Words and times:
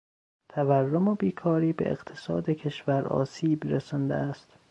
تورم 0.49 1.07
و 1.07 1.15
بیکاری 1.15 1.73
به 1.73 1.91
اقتصاد 1.91 2.49
کشور 2.49 3.07
آسیب 3.07 3.65
رسانده 3.65 4.15
است. 4.15 4.57